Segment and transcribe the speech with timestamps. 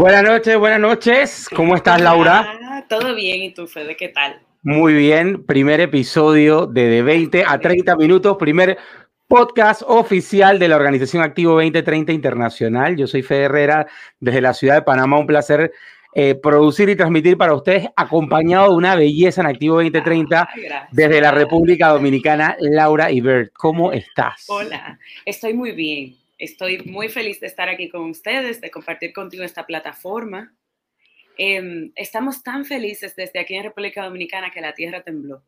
[0.00, 1.46] Buenas noches, buenas noches.
[1.54, 2.86] ¿Cómo estás, Laura?
[2.88, 3.98] todo bien, ¿y tú, Fede?
[3.98, 4.40] ¿Qué tal?
[4.62, 8.78] Muy bien, primer episodio de de 20 a 30 minutos, primer
[9.28, 12.96] podcast oficial de la organización Activo 2030 Internacional.
[12.96, 13.86] Yo soy Fede Herrera
[14.18, 15.18] desde la ciudad de Panamá.
[15.18, 15.70] Un placer
[16.14, 20.48] eh, producir y transmitir para ustedes, acompañado de una belleza en Activo 2030
[20.92, 23.52] desde la República Dominicana, Laura Ibert.
[23.52, 24.46] ¿Cómo estás?
[24.48, 26.19] Hola, estoy muy bien.
[26.40, 30.54] Estoy muy feliz de estar aquí con ustedes, de compartir contigo esta plataforma.
[31.36, 35.42] Em, estamos tan felices desde aquí en República Dominicana que la tierra tembló.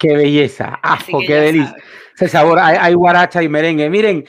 [0.00, 1.76] Qué belleza, ajo, qué delicia.
[2.16, 3.88] Ese sabor, hay, hay guaracha y merengue.
[3.88, 4.24] Miren,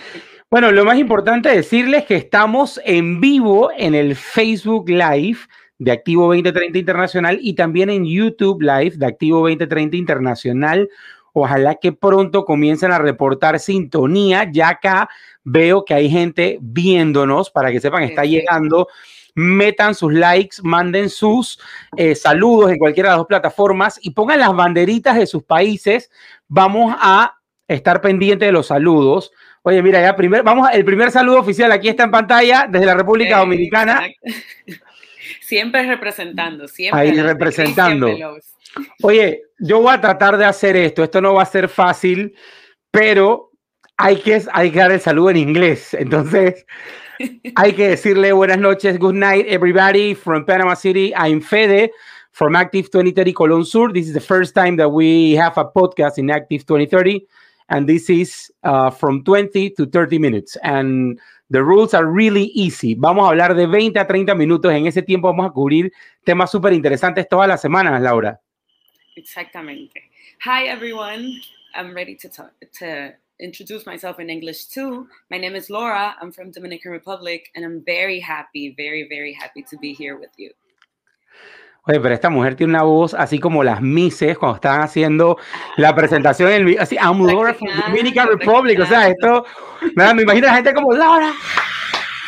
[0.51, 5.39] bueno, lo más importante es decirles que estamos en vivo en el Facebook Live
[5.79, 10.87] de Activo 2030 Internacional y también en YouTube Live de Activo 2030 Internacional.
[11.33, 14.49] Ojalá que pronto comiencen a reportar sintonía.
[14.51, 15.09] Ya acá
[15.43, 18.87] veo que hay gente viéndonos para que sepan, está llegando.
[19.35, 21.59] Metan sus likes, manden sus
[21.97, 26.11] eh, saludos en cualquiera de las dos plataformas y pongan las banderitas de sus países.
[26.47, 29.31] Vamos a estar pendientes de los saludos.
[29.63, 32.93] Oye, mira, ya primer, vamos, el primer saludo oficial aquí está en pantalla desde la
[32.93, 34.07] República Dominicana.
[35.41, 36.99] Siempre representando, siempre.
[36.99, 38.07] Ahí representando.
[39.01, 41.03] Oye, yo voy a tratar de hacer esto.
[41.03, 42.35] Esto no va a ser fácil,
[42.91, 43.51] pero
[43.97, 45.93] hay que, hay que dar el saludo en inglés.
[45.93, 46.65] Entonces,
[47.55, 51.13] hay que decirle buenas noches, good night, everybody from Panama City.
[51.15, 51.91] I'm Fede
[52.31, 53.93] from Active 2030 Colón Sur.
[53.93, 57.27] This is the first time that we have a podcast in Active 2030.
[57.69, 60.57] and this is uh, from 20 to 30 minutes.
[60.63, 61.19] And
[61.49, 62.95] the rules are really easy.
[62.95, 64.71] Vamos a hablar de 20 a 30 minutos.
[64.71, 65.91] En ese tiempo vamos a cubrir
[66.23, 68.39] temas súper interesantes todas las semanas, Laura.
[69.15, 70.01] Exactamente.
[70.41, 71.39] Hi, everyone.
[71.75, 75.07] I'm ready to talk, to introduce myself in English too.
[75.29, 76.15] My name is Laura.
[76.19, 80.31] I'm from Dominican Republic, and I'm very happy, very, very happy to be here with
[80.37, 80.51] you.
[81.85, 85.37] Oye, pero esta mujer tiene una voz así como las Mises cuando estaban haciendo
[85.75, 88.79] la presentación en así, I'm Laura from Dominican Republic.
[88.79, 89.45] O sea, esto,
[89.95, 91.33] nada, me imagino a la gente como Laura.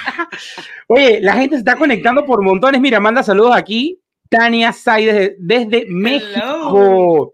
[0.87, 2.81] Oye, la gente se está conectando por montones.
[2.81, 3.99] Mira, manda saludos aquí.
[4.35, 7.33] Tania Say desde, México.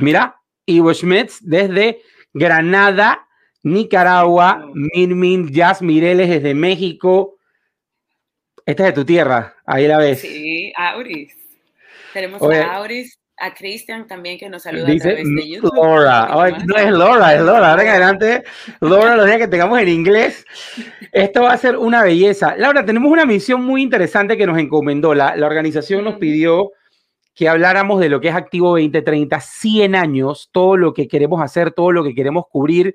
[0.00, 2.00] Mira, Ivo Schmitz desde
[2.32, 3.26] Granada,
[3.62, 4.68] Nicaragua.
[4.74, 7.38] Min Min Jazz Mireles desde México.
[8.66, 10.20] Esta es de tu tierra, ahí la ves.
[10.20, 11.34] Sí, Auris.
[12.12, 15.74] Tenemos a Auris, a Cristian también que nos saluda dice a través de YouTube.
[15.74, 16.28] Laura,
[16.66, 17.70] no es Laura, es Laura.
[17.70, 18.44] Ahora en adelante,
[18.80, 20.44] Laura, los días que tengamos en inglés,
[21.12, 22.54] esto va a ser una belleza.
[22.56, 25.14] Laura, tenemos una misión muy interesante que nos encomendó.
[25.14, 26.72] La, la organización nos pidió
[27.34, 31.72] que habláramos de lo que es Activo 2030, 100 años, todo lo que queremos hacer,
[31.72, 32.94] todo lo que queremos cubrir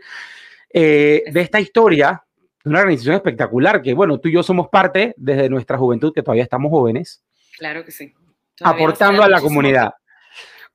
[0.72, 2.22] eh, de esta historia
[2.66, 6.44] una organización espectacular que, bueno, tú y yo somos parte desde nuestra juventud, que todavía
[6.44, 7.24] estamos jóvenes.
[7.58, 8.14] Claro que sí.
[8.62, 9.94] aportando a la comunidad.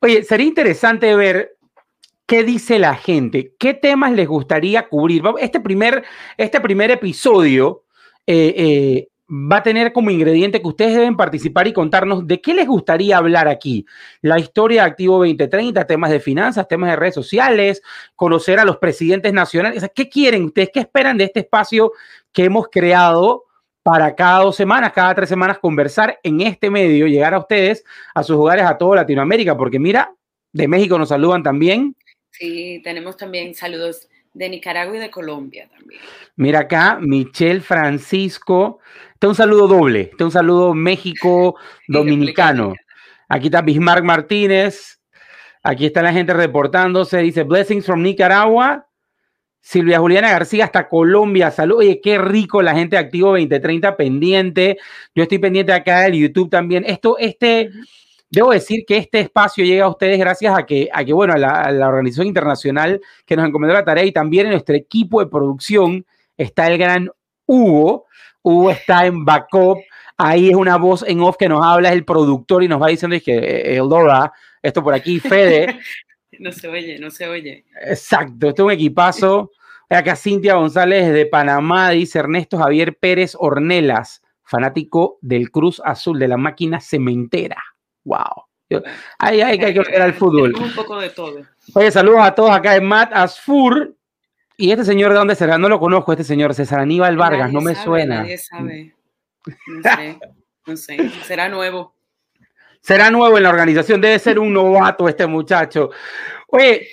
[0.03, 1.57] Oye, sería interesante ver
[2.27, 5.23] qué dice la gente, qué temas les gustaría cubrir.
[5.39, 6.05] Este primer,
[6.39, 7.85] este primer episodio
[8.27, 12.55] eh, eh, va a tener como ingrediente que ustedes deben participar y contarnos de qué
[12.55, 13.85] les gustaría hablar aquí.
[14.23, 17.83] La historia de Activo 2030, temas de finanzas, temas de redes sociales,
[18.17, 19.85] conocer a los presidentes nacionales.
[19.95, 20.71] ¿Qué quieren ustedes?
[20.73, 21.93] ¿Qué esperan de este espacio
[22.33, 23.50] que hemos creado
[23.83, 28.23] para cada dos semanas, cada tres semanas conversar en este medio, llegar a ustedes, a
[28.23, 29.57] sus hogares, a toda Latinoamérica?
[29.57, 30.13] Porque mira,
[30.53, 31.97] de México nos saludan también.
[32.31, 36.01] Sí, tenemos también saludos de Nicaragua y de Colombia también.
[36.37, 38.81] Mira acá, Michelle Francisco.
[39.15, 40.11] Este un saludo doble.
[40.13, 41.57] Este un saludo México
[41.89, 42.75] dominicano.
[43.29, 45.01] Aquí está Bismarck Martínez.
[45.63, 47.19] Aquí está la gente reportándose.
[47.19, 48.87] Dice Blessings from Nicaragua.
[49.61, 51.51] Silvia Juliana García hasta Colombia.
[51.51, 51.79] Salud.
[51.79, 54.79] Oye, qué rico la gente activo 2030 pendiente.
[55.15, 56.85] Yo estoy pendiente acá del YouTube también.
[56.87, 57.71] Esto, este.
[58.33, 61.37] Debo decir que este espacio llega a ustedes gracias a que, a que bueno, a
[61.37, 66.07] la, organización internacional que nos encomendó la tarea y también en nuestro equipo de producción
[66.37, 67.11] está el gran
[67.47, 68.07] Hugo.
[68.43, 69.79] Hugo está en backup.
[70.17, 72.87] Ahí es una voz en off que nos habla, es el productor y nos va
[72.87, 75.81] diciendo que eh, Eldora, esto por aquí, Fede.
[76.39, 77.65] no se oye, no se oye.
[77.83, 79.51] Exacto, esto es un equipazo.
[79.89, 86.29] Acá Cintia González de Panamá, dice Ernesto Javier Pérez Ornelas, fanático del Cruz Azul, de
[86.29, 87.61] la máquina cementera
[88.05, 88.83] wow.
[89.19, 90.55] Ahí hay, que ver al fútbol.
[90.55, 91.45] Un poco de todo.
[91.75, 93.97] Oye, saludos a todos acá en Matt Asfur.
[94.57, 95.59] ¿Y este señor de dónde será?
[95.59, 98.17] No lo conozco, este señor, César Aníbal Vargas, no me suena.
[98.17, 98.95] Nadie sabe.
[99.67, 100.19] No sé,
[100.67, 101.11] no sé.
[101.25, 101.95] Será nuevo.
[102.81, 105.91] Será nuevo en la organización, debe ser un novato este muchacho.
[106.49, 106.89] Oye,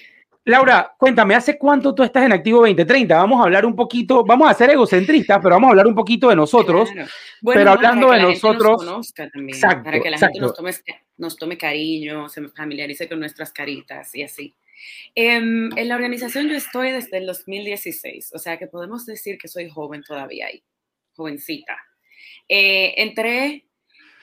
[0.48, 3.18] Laura, cuéntame, ¿hace cuánto tú estás en Activo 2030?
[3.18, 6.30] Vamos a hablar un poquito, vamos a ser egocentristas, pero vamos a hablar un poquito
[6.30, 6.90] de nosotros.
[7.44, 9.14] pero hablando de nosotros.
[9.84, 10.72] para que la gente nos tome,
[11.18, 14.56] nos tome cariño, se familiarice con nuestras caritas y así.
[15.16, 19.50] Em, en la organización yo estoy desde el 2016, o sea que podemos decir que
[19.50, 20.64] soy joven todavía ahí,
[21.14, 21.78] jovencita.
[22.48, 23.67] Eh, entré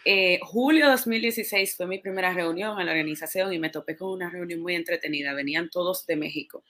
[0.05, 4.29] eh, julio 2016 fue mi primera reunión en la organización y me topé con una
[4.29, 5.33] reunión muy entretenida.
[5.33, 6.63] Venían todos de México,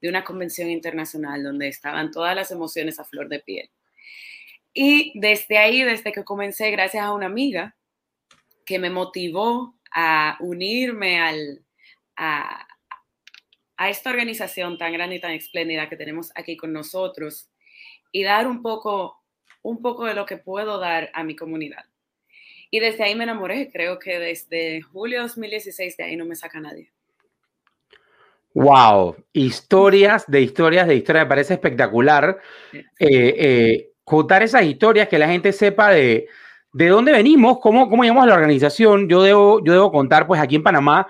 [0.00, 3.70] de una convención internacional donde estaban todas las emociones a flor de piel.
[4.72, 7.74] Y desde ahí, desde que comencé, gracias a una amiga
[8.64, 11.18] que me motivó a unirme
[12.16, 12.66] a,
[13.76, 17.50] a esta organización tan grande y tan espléndida que tenemos aquí con nosotros
[18.12, 19.24] y dar un poco,
[19.62, 21.87] un poco de lo que puedo dar a mi comunidad.
[22.70, 23.70] Y desde ahí me enamoré.
[23.72, 26.90] Creo que desde julio 2016 de ahí no me saca nadie.
[28.54, 32.38] Wow, historias de historias de historias, me parece espectacular.
[32.72, 36.26] Eh, eh, contar esas historias, que la gente sepa de,
[36.72, 39.08] de dónde venimos, cómo, cómo llamamos a la organización.
[39.08, 41.06] Yo debo, yo debo contar, pues aquí en Panamá,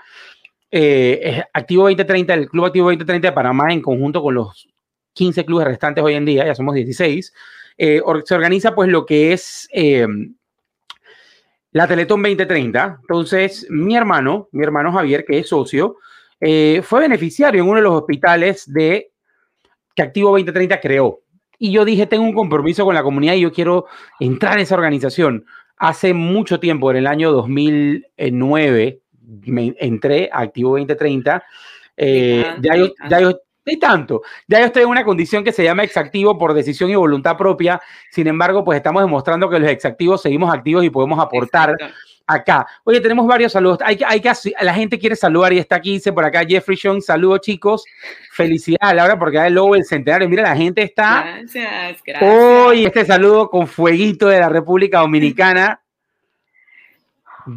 [0.71, 4.69] eh, Activo 2030, el Club Activo 2030 de Panamá, en conjunto con los
[5.15, 7.33] 15 clubes restantes hoy en día, ya somos 16,
[7.79, 9.69] se organiza pues lo que es
[11.73, 12.99] la Teletón 2030.
[13.01, 15.97] Entonces, mi hermano, mi hermano Javier, que es socio,
[16.41, 19.11] eh, fue beneficiario en uno de los hospitales de
[19.95, 21.21] que Activo 2030 creó.
[21.59, 23.87] Y yo dije, tengo un compromiso con la comunidad y yo quiero
[24.21, 25.45] entrar en esa organización.
[25.77, 29.01] Hace mucho tiempo, en el año 2009,
[29.47, 31.43] me entré a Activo 2030.
[31.97, 34.23] Eh, ya, yo, ya, yo, y tanto.
[34.47, 37.81] Ya yo estoy en una condición que se llama exactivo por decisión y voluntad propia.
[38.11, 41.77] Sin embargo, pues estamos demostrando que los exactivos seguimos activos y podemos aportar
[42.29, 42.67] acá.
[42.85, 43.79] Oye, tenemos varios saludos.
[43.83, 44.31] Hay, hay que,
[44.61, 47.01] la gente quiere saludar y está aquí, dice por acá Jeffrey Sean.
[47.01, 47.85] Saludos, chicos.
[48.31, 50.29] Felicidades, Laura, porque el logo del centenario.
[50.29, 51.23] Mira, la gente está.
[51.23, 52.33] Gracias, gracias.
[52.33, 55.81] Hoy este saludo con fueguito de la República Dominicana.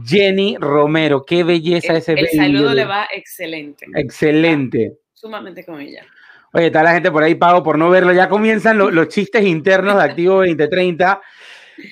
[0.06, 3.86] Jenny Romero, qué belleza ese El saludo le va excelente.
[3.94, 6.04] Excelente sumamente con ella.
[6.54, 8.12] Oye, está la gente por ahí pago por no verlo.
[8.12, 11.22] Ya comienzan los chistes internos de Activo 2030.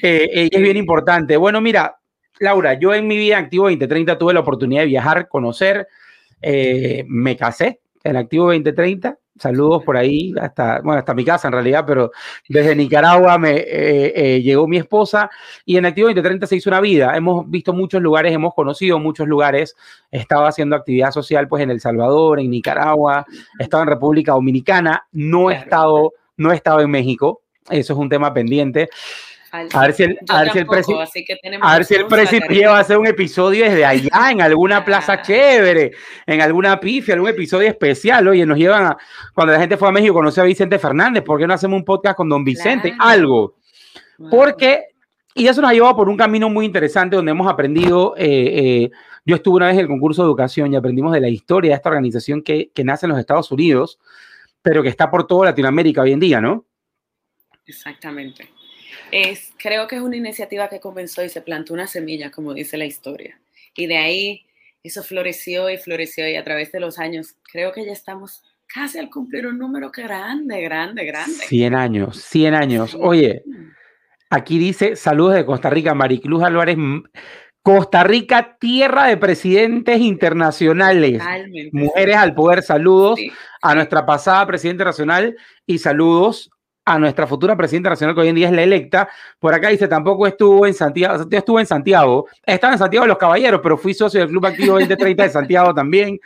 [0.01, 1.37] Eh, es bien importante.
[1.37, 1.97] Bueno, mira,
[2.39, 5.87] Laura, yo en mi vida Activo 2030 tuve la oportunidad de viajar, conocer,
[6.41, 11.53] eh, me casé en Activo 2030 Saludos por ahí, hasta, bueno, hasta mi casa en
[11.53, 12.11] realidad, pero
[12.47, 15.29] desde Nicaragua me eh, eh, llegó mi esposa
[15.65, 17.15] y en Activo 2030 se hizo una vida.
[17.15, 19.77] Hemos visto muchos lugares, hemos conocido muchos lugares.
[20.11, 23.25] Estaba haciendo actividad social pues en El Salvador, en Nicaragua,
[23.57, 27.41] estaba en República Dominicana, no he estado, no he estado en México.
[27.69, 28.89] Eso es un tema pendiente.
[29.51, 30.67] A ver si el, a ver si el
[31.61, 35.91] a ver si el va a hacer un episodio desde allá, en alguna plaza chévere,
[36.27, 38.27] en alguna pifia, algún episodio especial.
[38.27, 38.97] Oye, nos llevan a,
[39.33, 41.85] cuando la gente fue a México, conoce a Vicente Fernández, ¿por qué no hacemos un
[41.85, 42.93] podcast con don Vicente?
[42.99, 43.55] Algo.
[44.29, 44.83] Porque,
[45.33, 48.91] y eso nos ha llevado por un camino muy interesante donde hemos aprendido, eh, eh,
[49.25, 51.75] yo estuve una vez en el concurso de educación y aprendimos de la historia de
[51.75, 53.99] esta organización que, que nace en los Estados Unidos,
[54.61, 56.65] pero que está por toda Latinoamérica hoy en día, ¿no?
[57.65, 58.58] Exactamente.
[59.11, 62.77] Es, creo que es una iniciativa que comenzó y se plantó una semilla, como dice
[62.77, 63.39] la historia.
[63.75, 64.45] Y de ahí
[64.83, 68.99] eso floreció y floreció y a través de los años creo que ya estamos casi
[68.99, 71.33] al cumplir un número grande, grande, grande.
[71.33, 72.95] 100 años, 100 años.
[72.99, 73.43] Oye,
[74.29, 76.77] aquí dice saludos de Costa Rica, Maricluz Álvarez.
[77.61, 81.21] Costa Rica, tierra de presidentes internacionales.
[81.73, 83.19] Mujeres al poder, saludos
[83.61, 85.35] a nuestra pasada presidenta nacional
[85.65, 86.49] y saludos
[86.89, 89.09] a nuestra futura presidenta nacional, que hoy en día es la electa.
[89.37, 92.27] Por acá dice, tampoco estuvo en Santiago, estuvo en Santiago.
[92.45, 95.73] Estaba en Santiago de los Caballeros, pero fui socio del Club Activo 2030 de Santiago
[95.73, 96.19] también.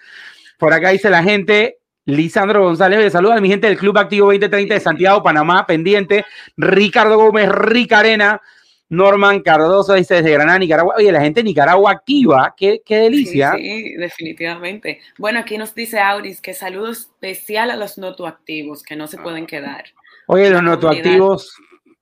[0.58, 4.27] Por acá dice la gente, Lisandro González, le saluda a mi gente del Club Activo
[4.27, 6.24] 2030 de Santiago, Panamá, pendiente.
[6.55, 8.41] Ricardo Gómez, Rica Arena.
[8.89, 10.96] Norman Cardoso dice desde Granada, Nicaragua.
[10.98, 13.53] Oye, la gente de Nicaragua activa, qué, qué delicia.
[13.55, 15.01] Sí, definitivamente.
[15.17, 19.48] Bueno, aquí nos dice Auris que saludo especial a los notoactivos que no se pueden
[19.48, 19.86] quedar.
[20.27, 21.53] Oye, los notoactivos,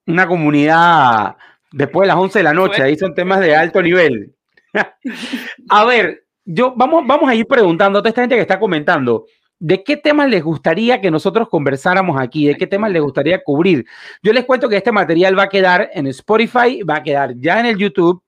[0.07, 1.35] una comunidad
[1.71, 4.33] después de las 11 de la noche, ahí son temas de alto nivel.
[5.69, 9.25] a ver, yo vamos, vamos a ir preguntando a toda esta gente que está comentando.
[9.59, 12.47] ¿De qué temas les gustaría que nosotros conversáramos aquí?
[12.47, 13.85] ¿De qué temas les gustaría cubrir?
[14.23, 17.59] Yo les cuento que este material va a quedar en Spotify, va a quedar ya
[17.59, 18.23] en el YouTube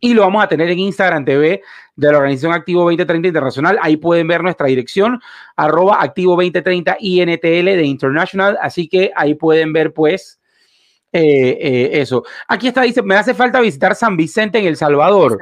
[0.00, 1.62] y lo vamos a tener en Instagram TV
[1.98, 3.78] de la organización Activo 2030 Internacional.
[3.82, 5.20] Ahí pueden ver nuestra dirección,
[5.56, 8.56] arroba Activo 2030 INTL de International.
[8.62, 10.38] Así que ahí pueden ver, pues,
[11.12, 12.22] eh, eh, eso.
[12.46, 15.40] Aquí está, dice, me hace falta visitar San Vicente en El Salvador.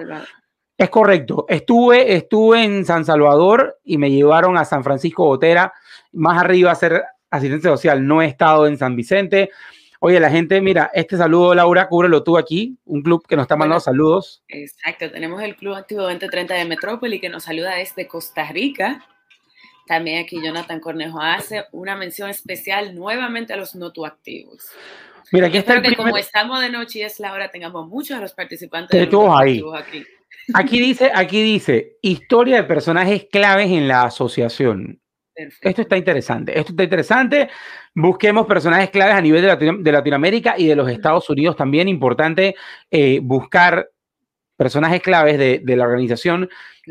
[0.79, 1.45] Es correcto.
[1.47, 5.75] Estuve, estuve en San Salvador y me llevaron a San Francisco Botera,
[6.13, 8.07] más arriba a ser asistente social.
[8.07, 9.51] No he estado en San Vicente.
[10.00, 13.57] Oye, la gente, mira, este saludo, Laura, cúbrelo tú aquí, un club que nos está
[13.57, 14.43] mandando saludos.
[14.49, 19.07] Exacto, tenemos el Club Activo 2030 de Metrópoli que nos saluda desde Costa Rica.
[19.87, 24.71] También aquí Jonathan Cornejo hace una mención especial nuevamente a los notoactivos.
[25.33, 28.17] Mira, aquí está el que como estamos de noche y es la hora, tengamos muchos
[28.17, 29.62] de los participantes de todos ahí.
[29.75, 30.05] Aquí.
[30.55, 35.00] aquí dice, aquí dice, historia de personajes claves en la asociación.
[35.37, 36.59] Esto está interesante.
[36.59, 37.49] Esto está interesante.
[37.95, 41.57] Busquemos personajes claves a nivel de, Latinoamérica y de los Estados Unidos.
[41.57, 42.55] También importante
[42.90, 43.90] eh, buscar
[44.57, 46.49] personajes claves de, la organización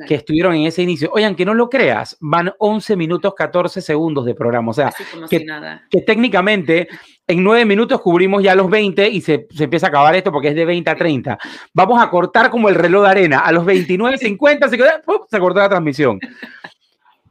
[0.07, 1.09] que estuvieron en ese inicio.
[1.13, 4.69] Oigan, que no lo creas, van 11 minutos 14 segundos de programa.
[4.69, 4.93] O sea,
[5.29, 5.45] que,
[5.89, 6.87] que, técnicamente
[7.25, 10.49] en 9 minutos cubrimos ya los 20 y se, se, empieza a acabar esto porque
[10.49, 11.37] es de 20 a 30.
[11.73, 13.39] Vamos a cortar como el reloj de arena.
[13.39, 16.19] A los 29, 50 se, se cortó la transmisión.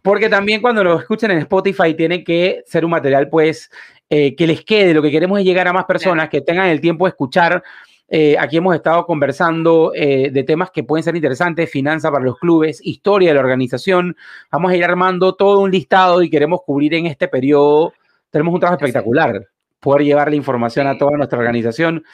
[0.05, 3.71] Porque también cuando lo escuchen en Spotify tiene que ser un material, pues,
[4.11, 4.93] eh, que les quede.
[4.93, 7.63] Lo que queremos es llegar a más personas que tengan el tiempo de escuchar.
[8.07, 12.39] Eh, aquí hemos estado conversando eh, de temas que pueden ser interesantes, finanzas para los
[12.39, 14.15] clubes, historia de la organización.
[14.53, 17.95] Vamos a ir armando todo un listado y queremos cubrir en este periodo.
[18.29, 19.47] Tenemos un trabajo espectacular,
[19.81, 22.05] poder llevar la información a toda nuestra organización.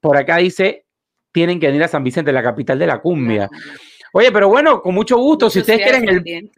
[0.00, 0.84] Por acá dice,
[1.32, 3.50] tienen que venir a San Vicente, la capital de la cumbia.
[4.14, 5.48] Oye, pero bueno, con mucho gusto.
[5.48, 6.50] si ustedes quieren el,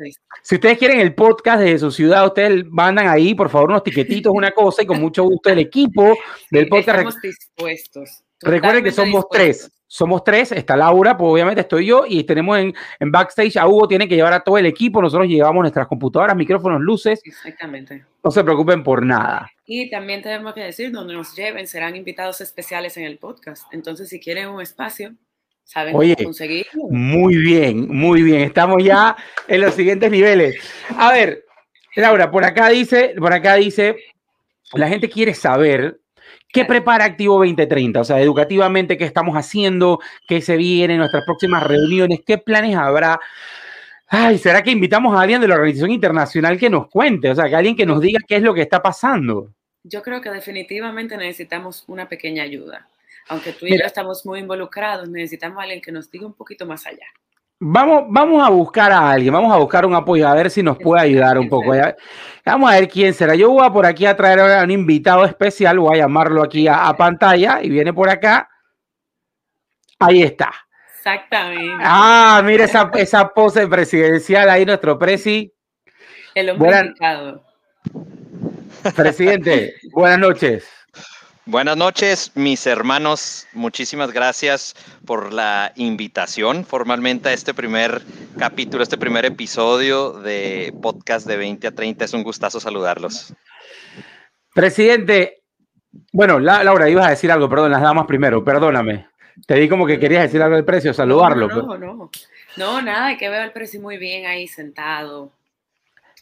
[0.42, 4.32] si ustedes quieren el podcast de su ciudad, ustedes mandan ahí, por favor, unos tiquetitos,
[4.34, 6.16] una cosa, y con mucho gusto el equipo
[6.50, 6.98] del podcast.
[6.98, 8.24] Estamos dispuestos.
[8.40, 9.70] Recuerden que somos tres.
[9.86, 13.86] Somos tres, está Laura, pues obviamente estoy yo, y tenemos en, en, backstage a Hugo,
[13.86, 17.20] tiene que llevar a todo el equipo, nosotros llevamos nuestras computadoras, micrófonos, luces.
[17.22, 18.04] Exactamente.
[18.24, 19.48] No se preocupen por nada.
[19.64, 23.72] Y también tenemos que decir, donde nos lleven, serán invitados especiales en el podcast.
[23.72, 25.14] Entonces, si quieren un espacio,
[25.64, 26.84] saben Oye, conseguirlo.
[26.90, 28.42] Muy bien, muy bien.
[28.42, 29.16] Estamos ya
[29.48, 30.56] en los siguientes niveles.
[30.96, 31.44] A ver,
[31.96, 33.96] Laura, por acá dice, por acá dice,
[34.74, 36.00] la gente quiere saber
[36.52, 41.24] qué prepara Activo 2030, o sea, educativamente, qué estamos haciendo, qué se viene en nuestras
[41.24, 43.18] próximas reuniones, qué planes habrá.
[44.06, 47.30] Ay, ¿será que invitamos a alguien de la organización internacional que nos cuente?
[47.30, 49.50] O sea, que alguien que nos diga qué es lo que está pasando.
[49.82, 52.86] Yo creo que definitivamente necesitamos una pequeña ayuda
[53.28, 56.66] aunque tú y yo estamos muy involucrados, necesitamos a alguien que nos diga un poquito
[56.66, 57.06] más allá.
[57.60, 60.76] Vamos, vamos a buscar a alguien, vamos a buscar un apoyo, a ver si nos
[60.76, 61.72] puede ayudar un poco.
[62.44, 63.34] Vamos a ver quién será.
[63.34, 66.66] Yo voy a por aquí a traer a un invitado especial, voy a llamarlo aquí
[66.68, 68.48] a, pantalla y viene por acá.
[69.98, 70.52] Ahí está.
[70.98, 71.82] Exactamente.
[71.86, 75.52] Ah, mira esa, esa pose presidencial ahí, nuestro presi.
[76.34, 77.44] El hombre indicado.
[78.94, 80.83] Presidente, buenas noches.
[81.46, 83.46] Buenas noches, mis hermanos.
[83.52, 84.74] Muchísimas gracias
[85.04, 88.00] por la invitación formalmente a este primer
[88.38, 92.06] capítulo, este primer episodio de podcast de 20 a 30.
[92.06, 93.34] Es un gustazo saludarlos.
[94.54, 95.42] Presidente,
[96.12, 99.08] bueno, Laura, ibas a decir algo, perdón, las damas primero, perdóname.
[99.46, 101.48] Te di como que querías decir algo del precio, saludarlo.
[101.48, 102.10] No, no, no,
[102.56, 105.30] no, nada, que veo al precio muy bien ahí sentado,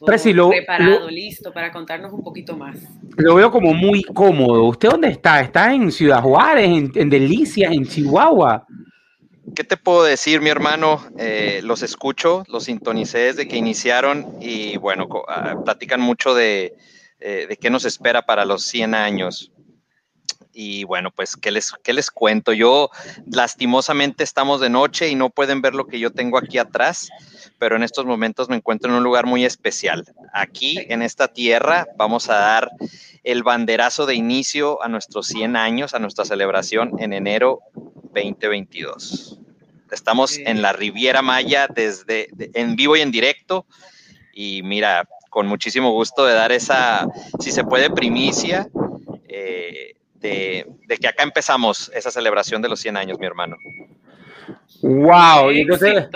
[0.04, 2.76] preparado, listo para contarnos un poquito más.
[3.16, 4.64] Lo veo como muy cómodo.
[4.64, 5.40] ¿Usted dónde está?
[5.40, 8.66] ¿Está en Ciudad Juárez, en, Delicias, en Chihuahua?
[9.54, 11.04] ¿Qué te puedo decir, mi hermano?
[11.18, 16.74] Eh, los escucho, los sintonicé desde que iniciaron y bueno, ah, platican mucho de,
[17.20, 19.52] eh, de qué nos espera para los 100 años.
[20.52, 22.52] Y bueno, pues, ¿qué les, ¿qué les cuento?
[22.52, 22.90] Yo,
[23.30, 27.08] lastimosamente, estamos de noche y no pueden ver lo que yo tengo aquí atrás,
[27.58, 30.04] pero en estos momentos me encuentro en un lugar muy especial.
[30.32, 32.70] Aquí, en esta tierra, vamos a dar
[33.24, 37.60] el banderazo de inicio a nuestros 100 años, a nuestra celebración en enero
[38.12, 39.38] 2022.
[39.90, 43.66] Estamos en la Riviera Maya desde en vivo y en directo
[44.32, 47.06] y mira, con muchísimo gusto de dar esa,
[47.38, 48.68] si se puede, primicia
[49.28, 50.66] eh, de,
[51.00, 53.56] que acá empezamos esa celebración de los 100 años, mi hermano.
[54.80, 56.08] Wow, entonces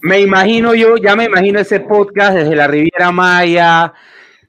[0.00, 3.92] me imagino yo, ya me imagino ese podcast desde la Riviera Maya,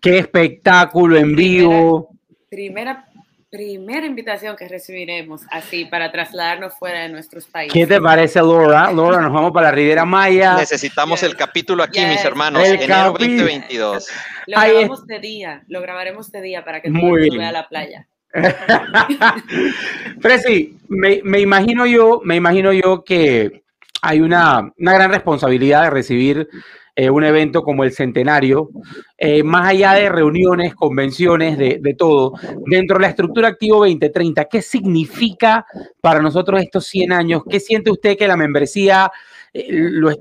[0.01, 2.09] qué espectáculo en vivo.
[2.49, 3.05] Primera,
[3.49, 7.73] primera invitación que recibiremos así para trasladarnos fuera de nuestros países.
[7.73, 8.91] ¿Qué te parece, Laura?
[8.91, 10.55] Laura, nos vamos para la Riviera Maya.
[10.55, 14.07] Necesitamos el capítulo aquí, mis hermanos, enero 2022.
[14.47, 17.67] Lo grabamos de día, lo grabaremos de día para que todo el mundo vea la
[17.67, 18.07] playa.
[20.22, 23.63] Presi, me, imagino yo, me imagino yo que
[24.01, 26.48] hay una, una gran responsabilidad de recibir
[26.96, 28.70] eh, un evento como el centenario,
[29.17, 32.34] eh, más allá de reuniones, convenciones, de, de, todo,
[32.65, 35.65] dentro de la estructura Activo 2030, ¿qué significa
[36.01, 37.44] para nosotros estos 100 años?
[37.48, 39.12] ¿Qué siente usted que la membresía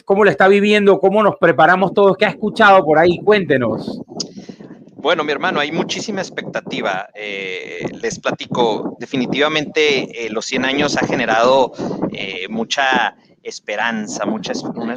[0.04, 4.00] cómo lo está viviendo, cómo nos preparamos todos, qué ha escuchado por ahí, cuéntenos.
[4.98, 7.10] Bueno, mi hermano, hay muchísima expectativa.
[7.14, 11.72] Eh, les platico, definitivamente eh, los 100 años ha generado
[12.12, 14.54] eh, mucha esperanza, mucha,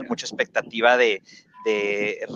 [0.08, 1.22] mucha expectativa de,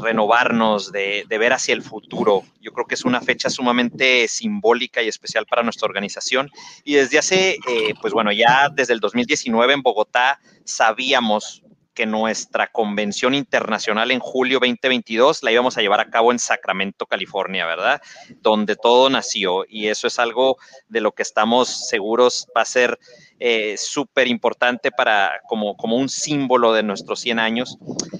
[0.03, 2.43] renovarnos, de, ver hacia el futuro.
[2.61, 6.51] Yo creo que es una fecha sumamente simbólica y especial para nuestra organización.
[6.83, 7.57] Y desde hace,
[8.01, 11.62] pues bueno, ya desde el 2019 en Bogotá sabíamos
[11.93, 17.05] que nuestra convención internacional en julio 2022 la íbamos a llevar a cabo en Sacramento,
[17.05, 18.01] California, ¿verdad?
[18.41, 20.57] Donde todo nació y eso es algo
[20.89, 22.99] de lo que estamos seguros va a ser
[23.39, 27.77] eh, súper importante para como, como un símbolo de nuestros 100 años.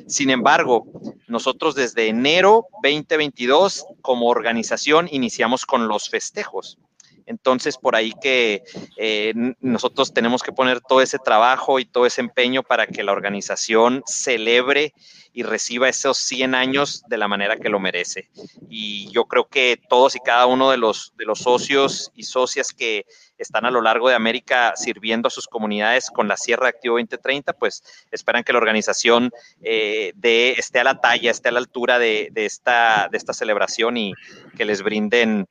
[0.07, 0.85] Sin embargo,
[1.27, 6.77] nosotros desde enero 2022 como organización iniciamos con los festejos.
[7.25, 8.63] Entonces, por ahí que
[8.97, 13.11] eh, nosotros tenemos que poner todo ese trabajo y todo ese empeño para que la
[13.11, 14.93] organización celebre
[15.33, 18.29] y reciba esos 100 años de la manera que lo merece.
[18.69, 22.71] Y yo creo que todos y cada uno de los, de los socios y socias
[22.71, 23.05] que
[23.39, 27.53] están a lo largo de América sirviendo a sus comunidades con la Sierra Activo 2030,
[27.53, 29.31] pues esperan que la organización
[29.63, 30.13] eh,
[30.57, 34.13] esté a la talla, esté a la altura de, esta, de esta celebración y
[34.55, 35.47] que les brinden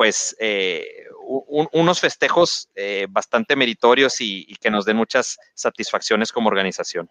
[0.00, 0.82] pues eh,
[1.26, 7.06] unos festejos eh, bastante meritorios y, que nos den muchas satisfacciones como organización.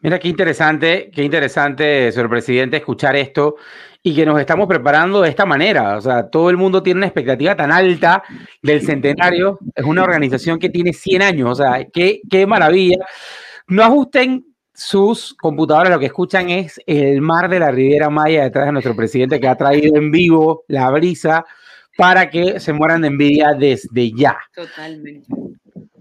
[0.00, 3.56] Mira, qué interesante, qué interesante, señor presidente, escuchar esto
[4.02, 5.96] y que nos estamos preparando de esta manera.
[5.96, 8.22] O sea, todo el mundo tiene una expectativa tan alta
[8.60, 9.60] del centenario.
[9.74, 11.52] Es una organización que tiene 100 años.
[11.52, 12.98] O sea, qué, qué maravilla.
[13.66, 14.51] No ajusten
[14.82, 18.96] sus computadoras, lo que escuchan es el mar de la Riviera Maya detrás de nuestro
[18.96, 21.44] presidente que ha traído en vivo la brisa
[21.96, 24.36] para que se mueran de envidia desde ya.
[24.54, 25.26] Totalmente.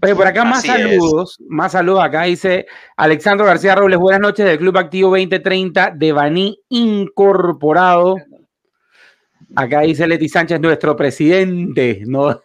[0.03, 2.03] Oye, por acá más saludos, más saludos.
[2.03, 2.65] Acá dice
[2.97, 8.15] Alexandro García Robles, buenas noches del Club Activo 2030 de Baní Incorporado.
[9.55, 12.41] Acá dice Leti Sánchez, nuestro presidente, ¿no?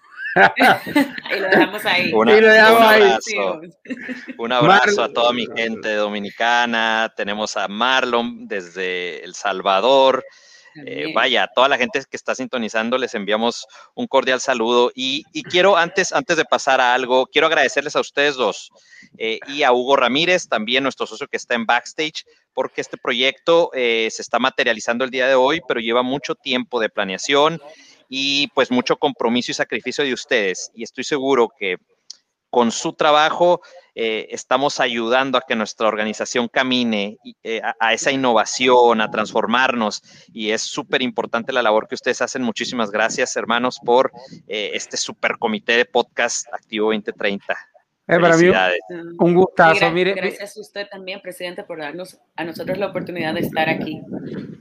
[1.31, 2.12] Y lo dejamos ahí.
[2.14, 3.61] un abrazo,
[4.38, 7.12] un abrazo a toda mi gente dominicana.
[7.16, 10.25] Tenemos a Marlon desde El Salvador.
[10.85, 15.77] Eh, vaya, toda la gente que está sintonizando, les enviamos un cordial saludo y, quiero
[15.77, 18.70] antes, antes de pasar a algo, quiero agradecerles a ustedes dos
[19.16, 23.70] eh, y a Hugo Ramírez, también nuestro socio que está en backstage, porque este proyecto
[23.72, 27.61] eh, se está materializando el día de hoy, pero lleva mucho tiempo de planeación
[28.09, 30.71] y pues mucho compromiso y sacrificio de ustedes.
[30.75, 31.77] Y estoy seguro que
[32.51, 33.61] con su trabajo
[33.95, 40.03] eh, estamos ayudando a que nuestra organización camine eh, a, esa innovación, a transformarnos.
[40.33, 42.42] Y es súper importante la labor que ustedes hacen.
[42.42, 44.12] Muchísimas gracias, hermanos, por
[44.49, 47.55] eh, este super comité de podcast Activo 2030.
[48.07, 48.51] para mí
[49.19, 49.92] un gustazo.
[49.92, 54.01] gracias a usted también, presidente, por darnos a nosotros la oportunidad de estar aquí.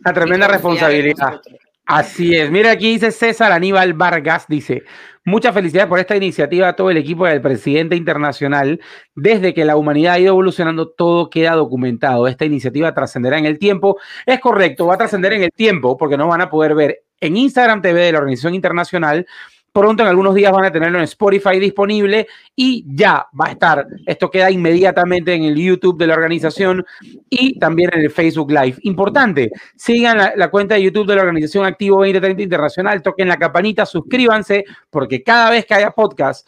[0.04, 1.40] Una tremenda responsabilidad.
[1.86, 2.50] Así es.
[2.50, 4.84] Mira, aquí dice César Aníbal Vargas, dice,
[5.24, 8.82] muchas felicidades por esta iniciativa a todo el equipo del presidente internacional.
[9.14, 12.28] Desde que la humanidad ha ido evolucionando, todo queda documentado.
[12.28, 14.00] Esta iniciativa trascenderá en el tiempo.
[14.26, 17.38] Es correcto, va a trascender en el tiempo porque no van a poder ver en
[17.38, 19.28] Instagram TV de la Organización Internacional
[19.76, 23.86] Pronto en algunos días van a tenerlo en Spotify disponible y ya va a estar.
[24.06, 26.86] Esto queda inmediatamente en el YouTube de la organización
[27.30, 28.78] y también en el Facebook Live.
[28.84, 33.86] Importante, sigan la, cuenta de YouTube de la organización Activo 2030 Internacional, toquen la campanita,
[33.86, 36.48] suscríbanse, porque cada vez que haya podcast,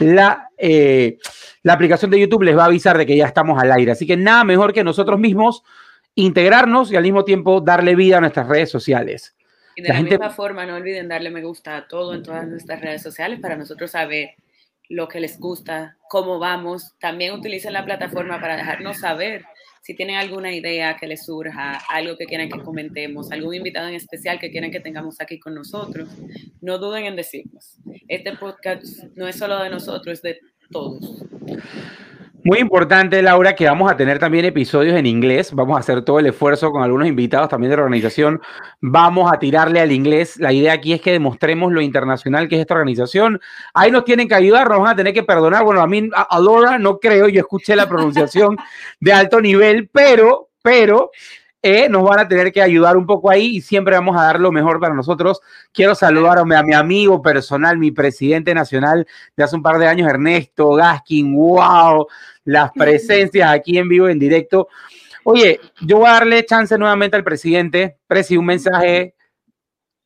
[0.00, 1.18] la, eh,
[1.62, 3.92] la aplicación de YouTube les va a avisar de que ya estamos al aire.
[3.92, 5.62] Así que nada mejor que nosotros mismos
[6.16, 9.36] integrarnos y al mismo tiempo darle vida a nuestras redes sociales.
[9.76, 12.80] Y de la, misma forma, no olviden darle me gusta a todo en todas nuestras
[12.80, 14.30] redes sociales para nosotros saber
[14.88, 16.94] lo que les gusta, cómo vamos.
[16.98, 19.44] También utilicen la plataforma para dejarnos saber
[19.82, 23.94] si tienen alguna idea que les surja, algo que quieran que comentemos, algún invitado en
[23.94, 26.08] especial que quieran que tengamos aquí con nosotros.
[26.60, 27.76] No duden en decirnos.
[28.08, 28.84] Este podcast
[29.14, 31.22] no es solo de nosotros, es de todos.
[32.46, 35.52] Muy importante, Laura, que vamos a tener también episodios en inglés.
[35.52, 38.40] Vamos a hacer todo el esfuerzo con algunos invitados también de la organización.
[38.80, 40.36] Vamos a tirarle al inglés.
[40.36, 43.40] La idea aquí es que demostremos lo internacional que es esta organización.
[43.74, 45.64] Ahí nos tienen que ayudar, nos van a tener que perdonar.
[45.64, 48.56] Bueno, a mí, a Laura, no creo, yo escuché la pronunciación
[49.00, 51.10] de alto nivel, pero, pero
[51.66, 54.38] eh, nos van a tener que ayudar un poco ahí y siempre vamos a dar
[54.38, 55.40] lo mejor para nosotros.
[55.72, 60.08] Quiero saludar a mi amigo personal, mi presidente nacional de hace un par de años,
[60.08, 61.34] Ernesto Gaskin.
[61.34, 62.06] ¡Wow!
[62.44, 64.68] Las presencias aquí en vivo, en directo.
[65.24, 67.98] Oye, yo voy a darle chance nuevamente al presidente.
[68.06, 69.14] Presi, un mensaje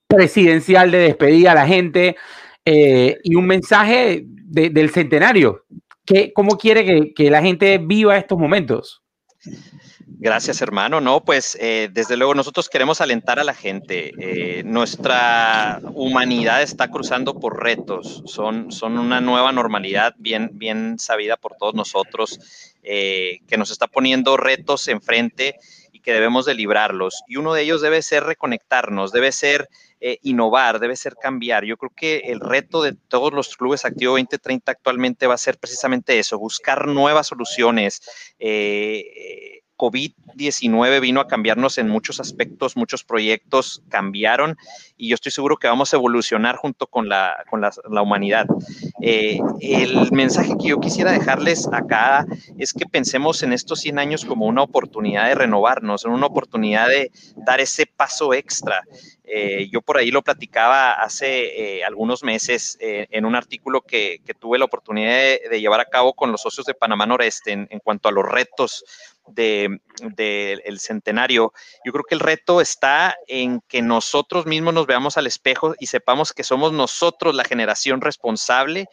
[0.07, 2.17] presidencial de despedida a la gente
[2.65, 5.65] eh, y un mensaje del centenario.
[6.11, 9.03] ¿qué, ¿cómo quiere que, que la gente viva estos momentos?
[10.23, 11.01] Gracias, hermano.
[11.01, 14.13] No, pues eh, desde luego nosotros queremos alentar a la gente.
[14.19, 18.23] Eh, nuestra humanidad está cruzando por retos.
[18.27, 22.39] Son, son una nueva normalidad bien, bien sabida por todos nosotros,
[22.83, 25.57] eh, que nos está poniendo retos enfrente
[25.91, 27.23] y que debemos de librarlos.
[27.27, 29.71] Y uno de ellos debe ser reconectarnos, debe ser
[30.23, 31.65] innovar, debe ser cambiar.
[31.67, 35.59] Yo creo que el reto de todos los clubes Activo 2030 actualmente va a ser
[35.59, 38.01] precisamente eso, buscar nuevas soluciones.
[39.81, 44.59] COVID-19 vino a cambiarnos en muchos aspectos, muchos proyectos cambiaron
[44.99, 48.47] y yo estoy seguro que vamos a evolucionar junto con la, con la, humanidad.
[49.01, 52.27] Eh, el mensaje que yo quisiera dejarles acá
[52.59, 56.89] es que pensemos en estos 100 años como una oportunidad de renovarnos, en una oportunidad
[56.89, 58.83] de dar ese paso extra.
[59.33, 64.59] Eh, yo por ahí lo platicaba hace eh, algunos meses en un artículo que, tuve
[64.59, 65.11] la oportunidad
[65.51, 68.85] de, llevar a cabo con los socios de Panamá Noreste en, cuanto a los retos
[69.29, 71.53] del de, el centenario,
[71.85, 75.87] yo creo que el reto está en que nosotros mismos nos veamos al espejo y
[75.87, 78.89] sepamos que somos nosotros la generación responsable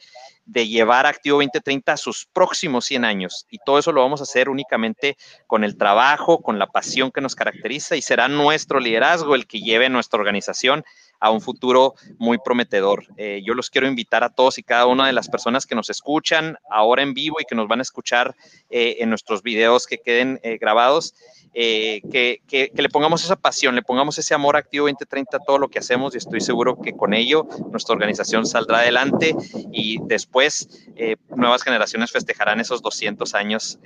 [0.47, 3.45] de llevar Activo 2030 a sus próximos 100 años.
[3.49, 7.21] Y todo eso lo vamos a hacer únicamente con el trabajo, con la pasión que
[7.21, 10.83] nos caracteriza y será nuestro liderazgo el que lleve nuestra organización
[11.19, 13.05] a un futuro muy prometedor.
[13.17, 15.89] Eh, yo los quiero invitar a todos y cada una de las personas que nos
[15.89, 18.35] escuchan ahora en vivo y que nos van a escuchar
[18.69, 21.13] eh, en nuestros videos que queden eh, grabados,
[21.53, 25.69] que, que, le pongamos esa pasión, le pongamos ese amor activo 2030 a todo lo
[25.69, 29.33] que hacemos y estoy seguro que con ello nuestra organización saldrá adelante
[29.71, 30.87] y después
[31.35, 33.79] nuevas generaciones festejarán esos 200 años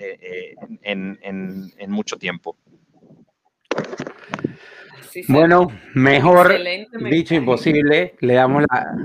[0.81, 2.57] en, mucho tiempo
[5.27, 6.53] bueno, mejor
[7.09, 8.15] dicho imposible.
[8.19, 8.95] Le damos la,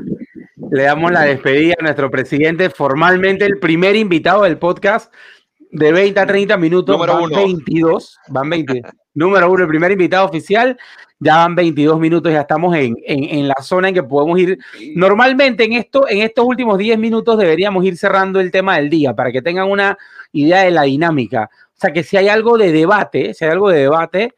[0.71, 5.13] le damos la despedida a nuestro presidente, formalmente el primer invitado del podcast
[5.71, 6.97] de 20 a 30 minutos.
[6.97, 8.83] Número van 22, van 20.
[9.15, 10.77] número uno, el primer invitado oficial.
[11.19, 14.59] Ya van 22 minutos, ya estamos en, en, la zona en que podemos ir.
[14.95, 19.15] Normalmente en, esto, en estos últimos 10 minutos deberíamos ir cerrando el tema del día
[19.15, 19.97] para que tengan una
[20.33, 21.49] idea de la dinámica.
[21.77, 24.35] O sea que si hay algo de debate, si hay algo de debate,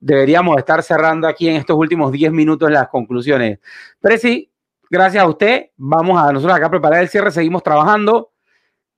[0.00, 3.58] deberíamos estar cerrando aquí en estos últimos 10 minutos las conclusiones.
[4.00, 4.50] Presi,
[4.90, 5.70] gracias a usted.
[5.76, 8.32] Vamos a nosotros acá a preparar el cierre, seguimos trabajando.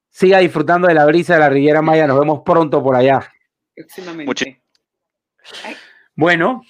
[0.08, 2.06] Siga disfrutando de la brisa de la Riviera Maya.
[2.06, 3.30] Nos vemos pronto por allá.
[3.74, 4.60] Próximamente.
[6.16, 6.62] Bueno,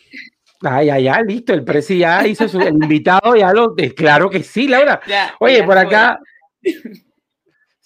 [0.63, 1.55] ay, ay, ay, listo.
[1.55, 3.75] El Presi ya hizo su el invitado, ya lo.
[3.97, 5.01] Claro que sí, Laura.
[5.39, 6.21] Oye, por acá.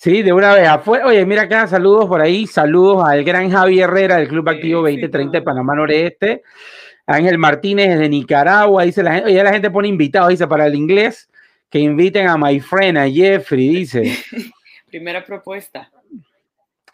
[0.04, 1.06] Sí, de una vez afuera.
[1.06, 5.38] Oye, mira acá, saludos por ahí, saludos al gran Javi Herrera del Club Activo 2030
[5.38, 6.42] de Panamá Noreste,
[7.06, 10.74] Ángel Martínez de Nicaragua, dice la gente, oye, la gente pone invitados, dice para el
[10.74, 11.30] inglés,
[11.70, 14.14] que inviten a my friend, a Jeffrey, dice.
[14.90, 15.90] Primera propuesta.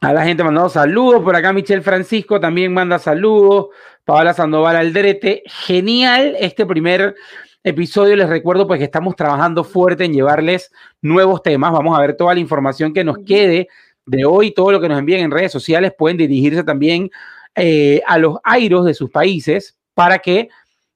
[0.00, 3.70] A la gente mandando saludos, por acá Michelle Francisco también manda saludos,
[4.04, 7.16] Paola Sandoval Aldrete, genial este primer
[7.62, 11.72] episodio les recuerdo pues que estamos trabajando fuerte en llevarles nuevos temas.
[11.72, 13.68] Vamos a ver toda la información que nos quede
[14.06, 15.92] de hoy, todo lo que nos envíen en redes sociales.
[15.96, 17.10] Pueden dirigirse también
[17.54, 20.48] eh, a los airos de sus países para que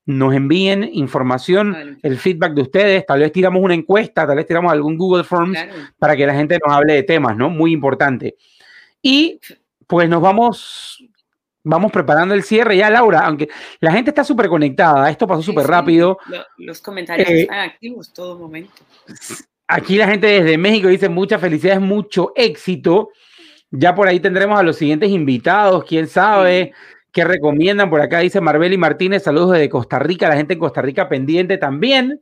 [0.07, 3.07] nos envíen información, el feedback de ustedes.
[3.07, 5.59] Tal vez tiramos una encuesta, tal vez tiramos algún Google Forms
[5.99, 7.49] para que la gente nos hable de temas, ¿no?
[7.49, 8.37] Muy importante.
[9.01, 9.41] Y
[9.87, 11.03] pues nos vamos
[11.65, 13.49] vamos preparando el cierre ya, Laura, aunque
[13.81, 16.19] la gente está súper conectada, esto pasó súper rápido.
[16.59, 18.85] Los comentarios eh, están activos todo momento.
[19.67, 23.09] Aquí la gente desde México dice muchas felicidades, mucho éxito.
[23.71, 26.73] Ya por ahí tendremos a los siguientes invitados, quién sabe.
[27.11, 27.91] ¿Qué recomiendan?
[27.91, 31.59] Por acá dice Marbeli Martínez, saludos desde Costa Rica, la gente en Costa Rica pendiente
[31.59, 32.21] también.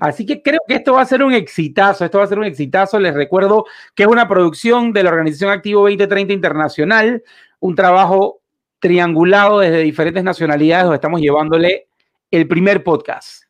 [0.00, 2.44] Así que creo que esto va a ser un exitazo, esto va a ser un
[2.44, 2.98] exitazo.
[2.98, 7.22] Les recuerdo que es una producción de la Organización Activo 2030 Internacional,
[7.60, 8.37] un trabajo
[8.78, 11.88] triangulado desde diferentes nacionalidades donde estamos llevándole
[12.30, 13.44] el primer podcast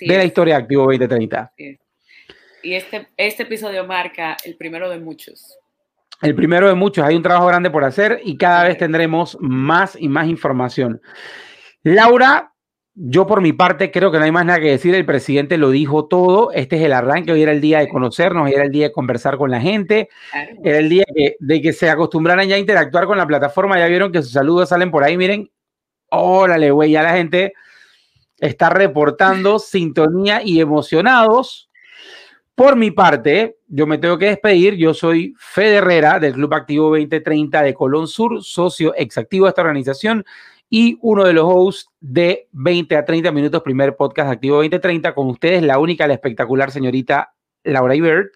[0.00, 1.52] de la historia de Activo 2030.
[2.62, 5.58] Y este, este episodio marca el primero de muchos.
[6.20, 7.04] El primero de muchos.
[7.04, 11.00] Hay un trabajo grande por hacer y cada vez tendremos más y más información.
[11.82, 12.52] Laura,
[13.00, 14.92] yo por mi parte creo que no hay más nada que decir.
[14.92, 16.50] El presidente lo dijo todo.
[16.50, 17.30] Este es el arranque.
[17.30, 20.08] Hoy era el día de conocernos, hoy era el día de conversar con la gente.
[20.64, 21.04] Era el día
[21.38, 23.78] de que se acostumbraran ya a interactuar con la plataforma.
[23.78, 25.16] Ya vieron que sus saludos salen por ahí.
[25.16, 25.48] Miren,
[26.10, 27.52] órale, güey, ya la gente
[28.38, 31.70] está reportando sintonía y emocionados.
[32.56, 34.74] Por mi parte, yo me tengo que despedir.
[34.74, 39.62] Yo soy Fede Herrera del Club Activo 2030 de Colón Sur, socio exactivo de esta
[39.62, 40.24] organización
[40.70, 45.28] y uno de los hosts de 20 a 30 minutos, primer podcast activo 2030, con
[45.28, 48.34] ustedes, la única, la espectacular señorita Laura Ibert.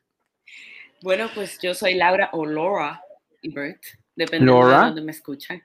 [1.03, 3.03] Bueno, pues yo soy Laura o Laura
[3.43, 3.83] Bert,
[4.15, 5.63] dependiendo de dónde me escuchan.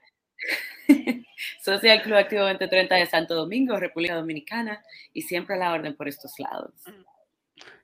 [1.63, 5.95] Socia del Club Activo 2030 de Santo Domingo, República Dominicana, y siempre a la orden
[5.95, 6.73] por estos lados.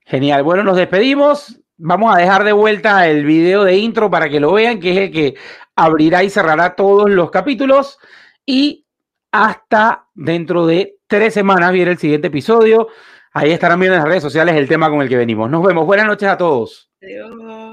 [0.05, 0.43] Genial.
[0.43, 1.59] Bueno, nos despedimos.
[1.77, 4.97] Vamos a dejar de vuelta el video de intro para que lo vean, que es
[4.97, 5.35] el que
[5.75, 7.99] abrirá y cerrará todos los capítulos.
[8.45, 8.85] Y
[9.31, 12.87] hasta dentro de tres semanas viene el siguiente episodio.
[13.33, 15.49] Ahí estarán viendo en las redes sociales el tema con el que venimos.
[15.49, 15.85] Nos vemos.
[15.85, 16.91] Buenas noches a todos.
[17.01, 17.72] Adiós.